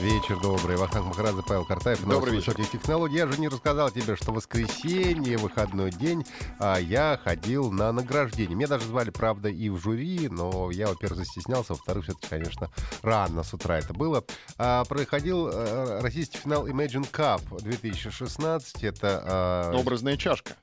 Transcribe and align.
Вечер 0.00 0.38
добрый. 0.38 0.76
Вахтанг 0.76 1.06
Махарадзе, 1.06 1.42
Павел 1.44 1.64
Картаев. 1.64 2.04
Добрый 2.04 2.36
вечер. 2.36 2.54
технологий. 2.54 3.16
Я 3.16 3.26
же 3.26 3.40
не 3.40 3.48
рассказал 3.48 3.90
тебе, 3.90 4.14
что 4.14 4.30
воскресенье, 4.30 5.38
выходной 5.38 5.90
день, 5.90 6.24
а 6.60 6.76
я 6.78 7.18
ходил 7.22 7.72
на 7.72 7.90
награждение. 7.90 8.54
Меня 8.54 8.68
даже 8.68 8.86
звали, 8.86 9.10
правда, 9.10 9.48
и 9.48 9.68
в 9.68 9.78
жюри, 9.78 10.28
но 10.28 10.70
я, 10.70 10.86
во-первых, 10.86 11.18
застеснялся, 11.18 11.72
во-вторых, 11.72 12.04
все-таки, 12.04 12.28
конечно, 12.28 12.70
рано 13.02 13.42
с 13.42 13.52
утра 13.52 13.78
это 13.78 13.92
было. 13.92 14.22
А, 14.56 14.84
проходил 14.84 15.50
а, 15.52 16.00
российский 16.00 16.38
финал 16.38 16.68
Imagine 16.68 17.10
Cup 17.10 17.42
2016. 17.60 18.84
Это... 18.84 19.22
А, 19.24 19.72
Образная 19.74 20.16
чашка. 20.16 20.54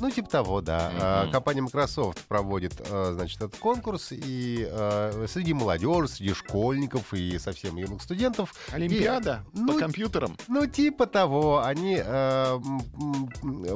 Ну, 0.00 0.10
типа 0.10 0.28
того, 0.28 0.60
да. 0.60 0.90
Mm-hmm. 0.90 1.30
Компания 1.30 1.62
Microsoft 1.62 2.20
проводит, 2.26 2.72
а, 2.90 3.12
значит, 3.14 3.40
этот 3.40 3.56
конкурс, 3.56 4.08
и 4.10 4.66
а, 4.70 5.26
среди 5.28 5.54
молодежи, 5.54 6.08
среди 6.08 6.34
школьников 6.34 7.14
и 7.14 7.38
совсем 7.38 7.76
юных 7.76 8.02
студентов... 8.02 8.54
Олимпиада 8.72 9.44
и, 9.52 9.56
по 9.56 9.62
ну, 9.62 9.78
компьютерам. 9.78 10.36
Ну, 10.48 10.66
типа 10.66 11.06
того. 11.06 11.62
Они 11.64 12.00
э, 12.02 12.58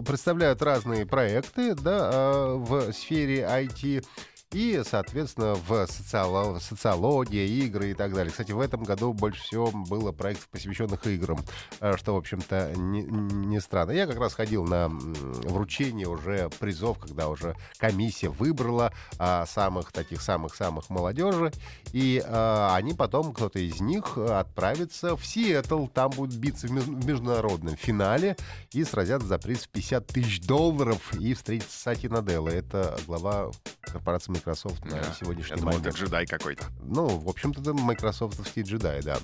представляют 0.06 0.62
разные 0.62 1.06
проекты, 1.06 1.74
да, 1.74 2.10
э, 2.12 2.54
в 2.56 2.92
сфере 2.92 3.42
IT 3.42 4.04
и, 4.52 4.82
соответственно, 4.84 5.54
в 5.54 5.86
социало- 5.86 6.58
социологии, 6.60 7.46
игры 7.64 7.90
и 7.90 7.94
так 7.94 8.14
далее. 8.14 8.30
Кстати, 8.30 8.52
в 8.52 8.60
этом 8.60 8.82
году 8.82 9.12
больше 9.12 9.42
всего 9.42 9.70
было 9.70 10.12
проектов, 10.12 10.48
посвященных 10.48 11.06
играм, 11.06 11.38
э, 11.80 11.96
что, 11.96 12.14
в 12.14 12.16
общем-то, 12.16 12.72
не, 12.76 13.02
не 13.02 13.60
странно. 13.60 13.90
Я 13.90 14.06
как 14.06 14.18
раз 14.18 14.34
ходил 14.34 14.64
на 14.64 14.88
вручение 14.88 16.08
уже 16.08 16.48
призов, 16.58 16.98
когда 16.98 17.28
уже 17.28 17.56
комиссия 17.76 18.28
выбрала 18.28 18.92
а, 19.18 19.44
самых 19.46 19.92
таких 19.92 20.22
самых-самых 20.22 20.88
молодежи, 20.88 21.52
и 21.92 22.22
а, 22.24 22.74
они 22.74 22.94
потом, 22.94 23.32
кто-то 23.32 23.58
из 23.58 23.80
них, 23.80 24.16
отправится 24.16 25.16
в 25.16 25.26
Сиэтл, 25.26 25.86
там 25.86 26.10
будут 26.10 26.36
биться 26.36 26.68
в 26.68 26.70
международном 27.06 27.76
финале 27.76 28.36
и 28.72 28.84
сразятся 28.84 29.28
за 29.28 29.38
приз 29.38 29.64
в 29.64 29.68
50 29.68 30.06
тысяч 30.06 30.40
долларов 30.40 31.14
и 31.14 31.34
встретиться 31.34 31.78
с 31.78 31.82
Сати 31.82 32.08
Наделло. 32.08 32.48
Это 32.48 32.98
глава 33.06 33.50
корпорации 33.80 34.37
Microsoft 34.38 34.84
на 34.84 34.96
Да. 35.02 35.14
сегодняшний 35.18 35.56
Я 35.56 35.62
думал, 35.62 35.78
это 35.78 35.90
джедай 35.90 36.26
какой-то. 36.26 36.66
Ну, 36.82 37.06
в 37.06 37.28
общем-то, 37.28 37.60
это 37.60 37.74
майкрософтовский 37.74 38.62
джедай, 38.62 39.02
да. 39.02 39.18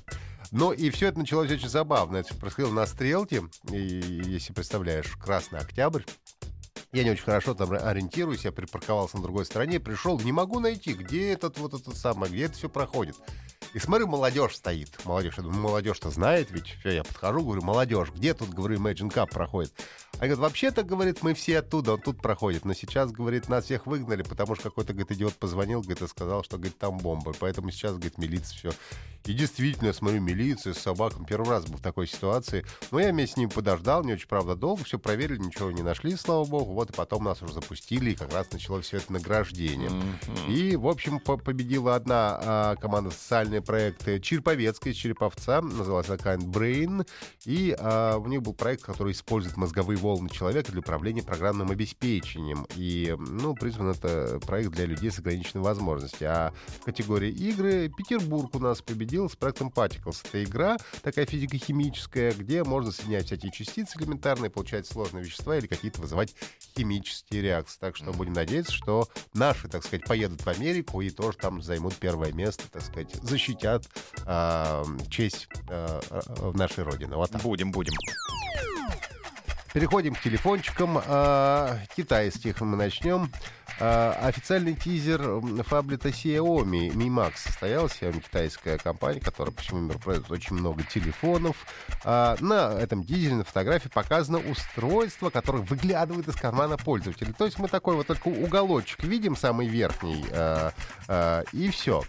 Но 0.50 0.72
и 0.72 0.90
все 0.90 1.08
это 1.08 1.18
началось 1.18 1.50
очень 1.50 1.68
забавно. 1.68 2.18
Это 2.18 2.34
происходило 2.34 2.72
на 2.72 2.86
стрелке, 2.86 3.42
и, 3.70 3.76
если 3.76 4.52
представляешь, 4.52 5.16
Красный 5.16 5.58
Октябрь. 5.60 6.02
Я 6.92 7.02
не 7.02 7.10
очень 7.10 7.24
хорошо 7.24 7.54
там 7.54 7.72
ориентируюсь, 7.72 8.44
я 8.44 8.52
припарковался 8.52 9.16
на 9.16 9.22
другой 9.24 9.44
стороне, 9.46 9.80
пришел, 9.80 10.20
не 10.20 10.30
могу 10.30 10.60
найти, 10.60 10.92
где 10.92 11.32
этот 11.32 11.58
вот 11.58 11.74
этот 11.74 11.96
самый, 11.96 12.30
где 12.30 12.44
это 12.44 12.54
все 12.54 12.68
проходит. 12.68 13.16
И 13.72 13.80
смотрю, 13.80 14.06
молодежь 14.06 14.54
стоит. 14.54 15.04
Молодежь, 15.04 15.34
я 15.38 15.42
думаю, 15.42 15.60
молодежь-то 15.60 16.10
знает, 16.10 16.52
ведь 16.52 16.68
Всё, 16.78 16.90
я 16.90 17.02
подхожу, 17.02 17.40
говорю, 17.42 17.62
молодежь, 17.62 18.10
где 18.14 18.32
тут, 18.32 18.50
говорю, 18.50 18.78
Imagine 18.78 19.12
Cup 19.12 19.30
проходит? 19.30 19.72
А 20.24 20.26
говорит, 20.26 20.40
вообще-то, 20.40 20.84
говорит, 20.84 21.22
мы 21.22 21.34
все 21.34 21.58
оттуда, 21.58 21.92
он 21.92 22.00
тут 22.00 22.22
проходит. 22.22 22.64
Но 22.64 22.72
сейчас, 22.72 23.12
говорит, 23.12 23.50
нас 23.50 23.66
всех 23.66 23.86
выгнали, 23.86 24.22
потому 24.22 24.54
что 24.54 24.70
какой-то, 24.70 24.94
говорит, 24.94 25.12
идиот 25.12 25.34
позвонил, 25.34 25.82
говорит, 25.82 26.00
и 26.00 26.08
сказал, 26.08 26.42
что, 26.42 26.56
говорит, 26.56 26.78
там 26.78 26.96
бомба. 26.96 27.34
Поэтому 27.38 27.70
сейчас, 27.70 27.92
говорит, 27.92 28.16
милиция 28.16 28.56
все. 28.56 28.72
И 29.26 29.34
действительно, 29.34 29.88
я 29.88 29.92
смотрю, 29.92 30.22
милиция 30.22 30.72
с 30.72 30.78
собаком. 30.78 31.26
Первый 31.26 31.50
раз 31.50 31.66
был 31.66 31.76
в 31.76 31.82
такой 31.82 32.06
ситуации. 32.06 32.64
Но 32.90 33.00
я 33.00 33.10
вместе 33.10 33.34
с 33.34 33.36
ним 33.36 33.50
подождал, 33.50 34.02
не 34.02 34.14
очень, 34.14 34.28
правда, 34.28 34.54
долго. 34.54 34.84
Все 34.84 34.98
проверили, 34.98 35.38
ничего 35.38 35.70
не 35.70 35.82
нашли, 35.82 36.16
слава 36.16 36.46
богу. 36.46 36.72
Вот 36.72 36.88
и 36.88 36.92
потом 36.94 37.24
нас 37.24 37.42
уже 37.42 37.52
запустили, 37.52 38.12
и 38.12 38.14
как 38.14 38.32
раз 38.32 38.50
началось 38.50 38.86
все 38.86 38.98
это 38.98 39.12
награждение. 39.12 39.90
И, 40.48 40.76
в 40.76 40.86
общем, 40.86 41.20
по- 41.20 41.36
победила 41.36 41.96
одна 41.96 42.38
а, 42.42 42.76
команда 42.76 43.10
социальные 43.10 43.60
проекты 43.60 44.20
Черповецкая 44.20 44.94
из 44.94 44.96
Череповца, 44.96 45.60
называлась 45.60 46.08
она 46.08 46.16
Kind 46.16 46.44
Brain, 46.50 47.06
и 47.44 47.76
а, 47.78 48.16
у 48.16 48.26
них 48.26 48.42
был 48.42 48.54
проект, 48.54 48.82
который 48.82 49.12
использует 49.12 49.56
мозговые 49.56 49.98
волны 49.98 50.13
человека 50.28 50.72
для 50.72 50.80
управления 50.80 51.22
программным 51.22 51.70
обеспечением. 51.70 52.66
И, 52.76 53.14
ну, 53.18 53.54
призван 53.54 53.90
это 53.90 54.38
проект 54.46 54.72
для 54.72 54.86
людей 54.86 55.10
с 55.10 55.18
ограниченной 55.18 55.62
возможностью. 55.62 56.30
А 56.30 56.52
в 56.80 56.84
категории 56.84 57.30
игры 57.30 57.88
Петербург 57.88 58.54
у 58.54 58.58
нас 58.58 58.82
победил 58.82 59.28
с 59.28 59.36
проектом 59.36 59.68
Particles. 59.68 60.24
Это 60.24 60.42
игра 60.42 60.76
такая 61.02 61.26
физико-химическая, 61.26 62.32
где 62.32 62.64
можно 62.64 62.92
соединять 62.92 63.26
всякие 63.26 63.52
частицы 63.52 63.98
элементарные, 63.98 64.50
получать 64.50 64.86
сложные 64.86 65.24
вещества 65.24 65.56
или 65.56 65.66
какие-то 65.66 66.00
вызывать 66.00 66.34
химические 66.76 67.42
реакции. 67.42 67.78
Так 67.80 67.96
что 67.96 68.12
будем 68.12 68.32
надеяться, 68.32 68.72
что 68.72 69.08
наши, 69.32 69.68
так 69.68 69.84
сказать, 69.84 70.04
поедут 70.04 70.42
в 70.42 70.48
Америку 70.48 71.00
и 71.00 71.10
тоже 71.10 71.38
там 71.38 71.62
займут 71.62 71.94
первое 71.96 72.32
место, 72.32 72.64
так 72.70 72.82
сказать, 72.82 73.14
защитят 73.22 73.88
а, 74.26 74.84
честь 75.08 75.48
а, 75.68 76.00
нашей 76.54 76.84
Родины. 76.84 77.16
Вот 77.16 77.30
так. 77.30 77.42
Будем, 77.42 77.72
будем. 77.72 77.92
Переходим 79.74 80.14
к 80.14 80.20
телефончикам 80.20 81.00
а, 81.04 81.78
китайских. 81.96 82.60
Мы 82.60 82.76
начнем. 82.76 83.28
А, 83.80 84.12
официальный 84.22 84.74
тизер 84.74 85.20
м, 85.20 85.64
фаблета 85.64 86.10
Xiaomi 86.10 86.90
Mi 86.90 87.08
Max 87.08 87.38
состоялся. 87.38 88.06
Xiaomi 88.06 88.22
китайская 88.22 88.78
компания, 88.78 89.18
которая 89.18 89.52
по 89.52 89.60
всему 89.60 89.80
миру 89.80 89.98
производит 89.98 90.30
очень 90.30 90.54
много 90.54 90.84
телефонов. 90.84 91.56
А, 92.04 92.36
на 92.38 92.72
этом 92.74 93.02
тизере, 93.02 93.34
на 93.34 93.42
фотографии 93.42 93.88
показано 93.88 94.38
устройство, 94.38 95.30
которое 95.30 95.64
выглядывает 95.64 96.28
из 96.28 96.36
кармана 96.36 96.76
пользователя. 96.76 97.32
То 97.32 97.44
есть 97.44 97.58
мы 97.58 97.66
такой 97.66 97.96
вот 97.96 98.06
только 98.06 98.28
уголочек 98.28 99.02
видим, 99.02 99.34
самый 99.34 99.66
верхний, 99.66 100.24
а, 100.30 100.72
а, 101.08 101.42
и 101.52 101.68
все. 101.70 102.04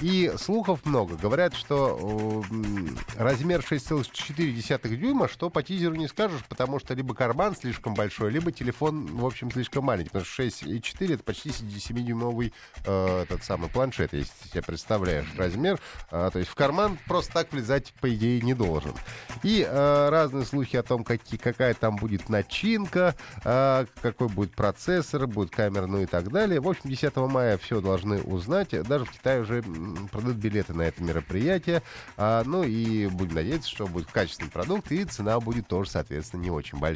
И 0.00 0.32
слухов 0.36 0.84
много. 0.84 1.16
Говорят, 1.16 1.54
что 1.54 2.42
э, 2.50 3.22
размер 3.22 3.60
6,4 3.60 4.96
дюйма, 4.96 5.28
что 5.28 5.50
по 5.50 5.62
тизеру 5.62 5.94
не 5.94 6.08
скажешь, 6.08 6.42
потому 6.48 6.80
что 6.80 6.94
либо 7.04 7.14
карман 7.14 7.54
слишком 7.54 7.92
большой, 7.92 8.30
либо 8.30 8.50
телефон, 8.50 9.04
в 9.04 9.26
общем, 9.26 9.50
слишком 9.50 9.84
маленький. 9.84 10.08
Потому 10.08 10.24
что 10.24 10.42
6,4 10.42 11.14
это 11.14 11.22
почти 11.22 11.50
7-дюймовый 11.50 12.54
э, 12.86 13.22
этот 13.24 13.44
самый 13.44 13.68
планшет, 13.68 14.14
если 14.14 14.32
ты 14.42 14.48
себе 14.48 14.62
представляешь 14.62 15.26
размер. 15.36 15.78
А, 16.10 16.30
то 16.30 16.38
есть 16.38 16.50
в 16.50 16.54
карман 16.54 16.98
просто 17.06 17.34
так 17.34 17.52
влезать, 17.52 17.92
по 18.00 18.12
идее, 18.14 18.40
не 18.40 18.54
должен. 18.54 18.94
И 19.42 19.66
э, 19.68 20.08
разные 20.08 20.46
слухи 20.46 20.76
о 20.76 20.82
том, 20.82 21.04
какие, 21.04 21.38
какая 21.38 21.74
там 21.74 21.96
будет 21.96 22.30
начинка, 22.30 23.14
э, 23.44 23.84
какой 24.00 24.28
будет 24.28 24.52
процессор, 24.54 25.26
будет 25.26 25.50
камера, 25.50 25.84
ну 25.84 26.00
и 26.00 26.06
так 26.06 26.30
далее. 26.30 26.58
В 26.58 26.68
общем, 26.68 26.88
10 26.88 27.14
мая 27.16 27.58
все 27.58 27.82
должны 27.82 28.22
узнать. 28.22 28.70
Даже 28.70 29.04
в 29.04 29.10
Китае 29.10 29.42
уже 29.42 29.62
продают 30.10 30.38
билеты 30.38 30.72
на 30.72 30.82
это 30.82 31.02
мероприятие. 31.02 31.82
А, 32.16 32.42
ну 32.46 32.62
и 32.62 33.08
будем 33.08 33.34
надеяться, 33.34 33.68
что 33.68 33.86
будет 33.86 34.10
качественный 34.10 34.50
продукт, 34.50 34.90
и 34.90 35.04
цена 35.04 35.38
будет 35.38 35.68
тоже, 35.68 35.90
соответственно, 35.90 36.40
не 36.40 36.50
очень 36.50 36.78
большая. 36.78 36.93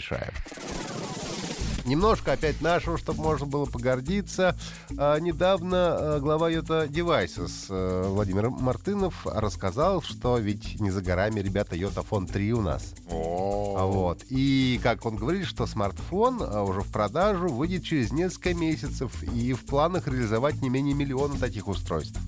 Немножко 1.89 2.33
опять 2.33 2.61
нашего, 2.61 2.99
чтобы 2.99 3.23
можно 3.23 3.47
было 3.47 3.65
погордиться. 3.65 4.55
А, 4.99 5.19
недавно 5.19 5.77
а, 5.77 6.21
глава 6.21 6.51
Йота 6.51 6.85
Devices 6.85 7.67
а, 7.71 8.11
Владимир 8.11 8.51
Мартынов 8.51 9.27
рассказал, 9.27 10.03
что 10.03 10.37
ведь 10.37 10.79
не 10.81 10.91
за 10.91 11.01
горами, 11.01 11.41
ребята, 11.41 11.77
Йота 11.77 12.03
Фон 12.03 12.27
3 12.27 12.53
у 12.53 12.61
нас. 12.61 12.93
О, 13.11 13.89
Вот. 13.91 14.23
И 14.29 14.79
как 14.83 15.07
он 15.07 15.17
говорит, 15.17 15.47
что 15.47 15.67
смартфон 15.67 16.43
а, 16.43 16.63
уже 16.63 16.83
в 16.83 16.93
продажу 16.93 17.49
выйдет 17.49 17.85
через 17.85 18.13
несколько 18.13 18.53
месяцев, 18.53 19.23
и 19.23 19.55
в 19.55 19.65
планах 19.65 20.09
реализовать 20.09 20.61
не 20.61 20.69
менее 20.69 20.95
миллиона 20.95 21.39
таких 21.39 21.69
устройств. 21.69 22.21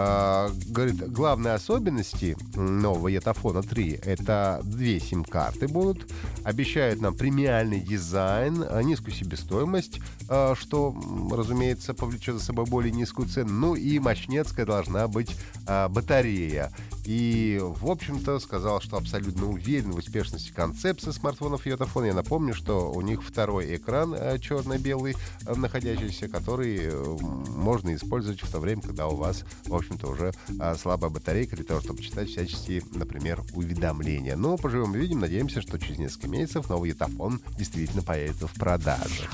А, 0.00 0.52
говорит, 0.68 1.10
главные 1.10 1.54
особенности 1.54 2.36
нового 2.54 3.08
Йотафона 3.08 3.62
3 3.62 4.00
это 4.04 4.60
две 4.62 5.00
сим-карты 5.00 5.66
будут. 5.66 6.08
Обещают 6.44 7.00
нам 7.00 7.16
премиальный 7.16 7.80
дизайн, 7.80 8.64
а, 8.68 8.80
низкую 8.80 9.12
себестоимость, 9.12 10.00
а, 10.28 10.54
что, 10.54 10.94
разумеется, 11.32 11.94
повлечет 11.94 12.36
за 12.36 12.44
собой 12.44 12.66
более 12.66 12.92
низкую 12.92 13.28
цену. 13.28 13.52
Ну 13.52 13.74
и 13.74 13.98
мощнецкая 13.98 14.66
должна 14.66 15.08
быть 15.08 15.34
а, 15.66 15.88
батарея. 15.88 16.70
И, 17.08 17.58
в 17.58 17.90
общем-то, 17.90 18.38
сказал, 18.38 18.82
что 18.82 18.98
абсолютно 18.98 19.48
уверен 19.48 19.92
в 19.92 19.96
успешности 19.96 20.52
концепции 20.52 21.10
смартфонов 21.10 21.64
Йотафон. 21.64 22.04
Я 22.04 22.12
напомню, 22.12 22.52
что 22.52 22.92
у 22.92 23.00
них 23.00 23.22
второй 23.22 23.76
экран 23.76 24.12
э, 24.12 24.38
черно-белый, 24.38 25.16
э, 25.46 25.54
находящийся, 25.54 26.28
который 26.28 26.80
э, 26.82 27.16
можно 27.48 27.94
использовать 27.94 28.42
в 28.42 28.52
то 28.52 28.60
время, 28.60 28.82
когда 28.82 29.06
у 29.06 29.16
вас, 29.16 29.44
в 29.64 29.74
общем-то, 29.74 30.06
уже 30.06 30.34
слабая 30.78 31.08
батарейка 31.08 31.56
для 31.56 31.64
того, 31.64 31.80
чтобы 31.80 32.02
читать 32.02 32.28
всяческие, 32.28 32.82
например, 32.92 33.40
уведомления. 33.54 34.36
Но 34.36 34.58
поживем 34.58 34.94
и 34.94 34.98
видим. 34.98 35.20
Надеемся, 35.20 35.62
что 35.62 35.78
через 35.78 35.96
несколько 35.96 36.28
месяцев 36.28 36.68
новый 36.68 36.90
Йотафон 36.90 37.40
действительно 37.56 38.02
появится 38.02 38.46
в 38.46 38.52
продаже. 38.52 39.26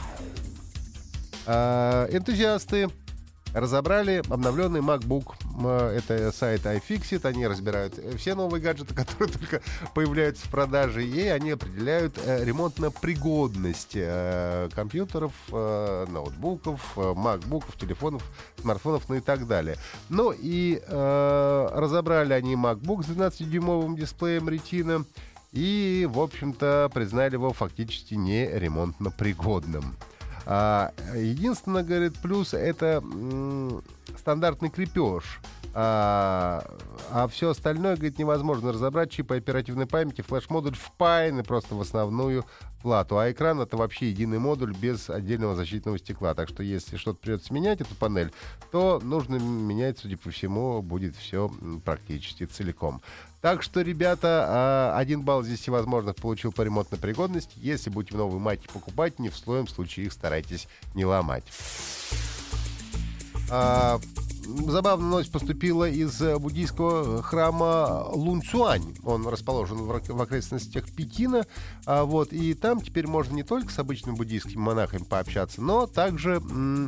Энтузиасты 1.48 2.88
разобрали 3.52 4.22
обновленный 4.28 4.80
MacBook. 4.80 5.34
Это 5.56 6.32
сайт 6.32 6.66
iFixit. 6.66 7.26
Они 7.26 7.46
разбирают 7.46 7.94
все 8.16 8.34
новые 8.34 8.60
гаджеты, 8.60 8.94
которые 8.94 9.32
только 9.32 9.62
появляются 9.94 10.46
в 10.46 10.50
продаже, 10.50 11.04
и 11.06 11.26
они 11.28 11.52
определяют 11.52 12.18
э, 12.24 12.44
ремонтно-пригодность 12.44 13.92
э, 13.94 14.68
компьютеров, 14.74 15.32
э, 15.52 16.06
ноутбуков, 16.08 16.96
MacBookов, 16.96 17.78
телефонов, 17.78 18.22
смартфонов, 18.60 19.08
ну 19.08 19.16
и 19.16 19.20
так 19.20 19.46
далее. 19.46 19.76
Ну 20.08 20.32
и 20.36 20.82
разобрали 20.88 22.32
они 22.32 22.54
MacBook 22.54 23.04
с 23.04 23.08
12-дюймовым 23.08 23.96
дисплеем 23.96 24.48
Retina 24.48 25.04
и, 25.52 26.08
в 26.10 26.18
общем-то, 26.18 26.90
признали 26.92 27.34
его 27.34 27.52
фактически 27.52 28.14
не 28.14 28.46
ремонтно 28.46 29.10
пригодным. 29.10 29.96
А, 30.46 30.92
единственное, 31.14 31.82
говорит, 31.82 32.18
плюс 32.18 32.54
это 32.54 33.02
стандартный 34.18 34.70
крепеж. 34.70 35.40
А, 35.76 36.64
а 37.10 37.26
все 37.26 37.50
остальное, 37.50 37.96
говорит, 37.96 38.18
невозможно 38.18 38.72
разобрать. 38.72 39.10
Чипы 39.10 39.36
оперативной 39.36 39.86
памяти, 39.86 40.22
флеш-модуль 40.22 40.76
впаяны 40.76 41.42
просто 41.42 41.74
в 41.74 41.80
основную 41.80 42.44
плату. 42.80 43.18
А 43.18 43.32
экран 43.32 43.60
это 43.60 43.76
вообще 43.76 44.10
единый 44.10 44.38
модуль 44.38 44.72
без 44.72 45.10
отдельного 45.10 45.56
защитного 45.56 45.98
стекла. 45.98 46.34
Так 46.34 46.48
что 46.48 46.62
если 46.62 46.96
что-то 46.96 47.18
придется 47.18 47.52
менять, 47.52 47.80
эту 47.80 47.94
панель, 47.96 48.32
то 48.70 49.00
нужно 49.02 49.36
менять, 49.36 49.98
судя 49.98 50.16
по 50.16 50.30
всему, 50.30 50.80
будет 50.80 51.16
все 51.16 51.50
практически 51.84 52.44
целиком. 52.44 53.02
Так 53.40 53.62
что, 53.62 53.80
ребята, 53.80 54.46
а, 54.46 54.96
один 54.96 55.22
балл 55.22 55.42
здесь 55.42 55.60
всевозможных 55.60 56.14
получил 56.16 56.52
по 56.52 56.62
ремонтной 56.62 57.00
пригодности. 57.00 57.52
Если 57.56 57.90
будете 57.90 58.16
новые 58.16 58.38
майки 58.38 58.68
покупать, 58.72 59.18
ни 59.18 59.28
в 59.28 59.36
своем 59.36 59.66
случае 59.66 60.06
их 60.06 60.12
старайтесь 60.12 60.68
не 60.94 61.04
ломать. 61.04 61.44
А, 63.50 63.98
забавная 64.44 65.10
новость 65.10 65.32
поступила 65.32 65.88
из 65.88 66.20
э, 66.20 66.38
буддийского 66.38 67.22
храма 67.22 68.06
Лунцюань. 68.12 68.96
Он 69.04 69.26
расположен 69.26 69.78
в 69.78 70.20
окрестностях 70.22 70.90
Пекина. 70.90 71.46
А, 71.86 72.04
вот, 72.04 72.32
и 72.32 72.54
там 72.54 72.80
теперь 72.80 73.06
можно 73.06 73.34
не 73.34 73.42
только 73.42 73.72
с 73.72 73.78
обычными 73.78 74.16
буддийскими 74.16 74.60
монахами 74.60 75.04
пообщаться, 75.04 75.62
но 75.62 75.86
также 75.86 76.42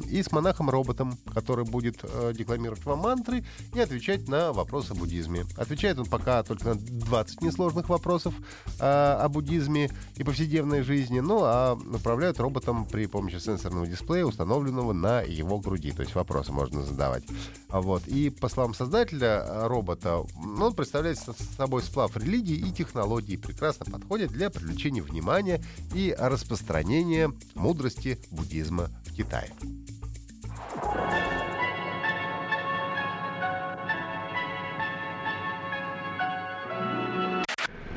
и 0.08 0.22
с 0.22 0.32
монахом-роботом, 0.32 1.18
который 1.32 1.64
будет 1.64 2.00
э, 2.02 2.32
декламировать 2.36 2.84
вам 2.84 3.00
мантры 3.00 3.44
и 3.74 3.80
отвечать 3.80 4.28
на 4.28 4.52
вопросы 4.52 4.92
о 4.92 4.94
буддизме. 4.94 5.44
Отвечает 5.56 5.98
он 5.98 6.06
пока 6.06 6.42
только 6.42 6.70
на 6.70 6.74
20 6.74 7.42
несложных 7.42 7.88
вопросов 7.88 8.34
а, 8.80 9.18
о 9.22 9.28
буддизме 9.28 9.90
и 10.16 10.24
повседневной 10.24 10.82
жизни, 10.82 11.20
ну 11.20 11.40
а 11.42 11.76
направляют 11.76 12.40
роботом 12.40 12.86
при 12.86 13.06
помощи 13.06 13.38
сенсорного 13.38 13.86
дисплея, 13.86 14.24
установленного 14.24 14.92
на 14.92 15.20
его 15.20 15.58
груди. 15.58 15.92
То 15.92 16.02
есть 16.02 16.14
вопросы 16.14 16.52
можно 16.52 16.82
задавать. 16.82 17.24
Вот. 17.68 18.06
И 18.06 18.30
по 18.30 18.48
словам 18.48 18.74
создателя 18.74 19.42
э, 19.44 19.66
робота, 19.66 20.18
он 20.36 20.74
представляет 20.74 21.18
собой 21.56 21.82
сплав 21.82 22.16
религии 22.16 22.56
и 22.56 22.72
технологий, 22.72 23.36
прекрасно 23.36 23.86
подходит 23.86 24.30
для 24.30 24.50
привлечения 24.50 25.02
внимания 25.02 25.62
и 25.94 26.14
распространения 26.18 27.32
мудрости 27.54 28.18
буддизма 28.30 28.90
в 29.04 29.14
Китае. 29.14 29.50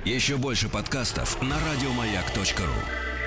Еще 0.05 0.37
больше 0.37 0.69
подкастов 0.69 1.41
на 1.41 1.55
радиомаяк.ру 1.59 3.18